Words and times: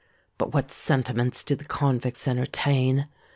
But 0.39 0.51
what 0.51 0.71
sentiments 0.71 1.43
do 1.43 1.55
the 1.55 1.63
convicts 1.63 2.27
entertain? 2.27 3.07